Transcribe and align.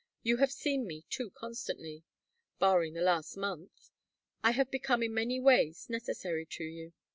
You 0.23 0.37
have 0.37 0.51
seen 0.51 0.87
me 0.87 1.03
too 1.11 1.29
constantly 1.29 2.03
barring 2.57 2.95
the 2.95 3.01
last 3.03 3.37
month. 3.37 3.91
I 4.41 4.49
have 4.49 4.71
become 4.71 5.03
in 5.03 5.13
many 5.13 5.39
ways 5.39 5.91
necessary 5.91 6.47
to 6.47 6.63
you. 6.63 6.93